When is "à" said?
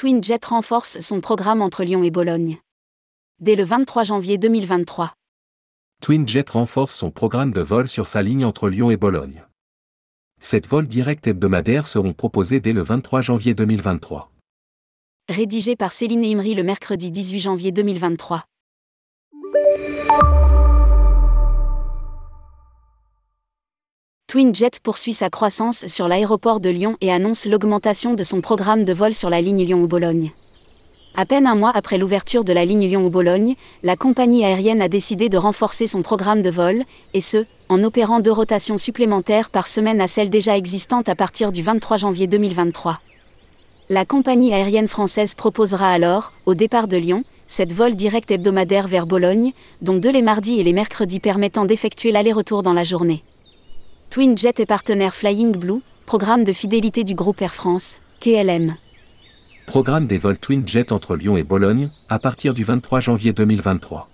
31.16-31.26, 40.00-40.06, 41.08-41.16, 62.08-62.18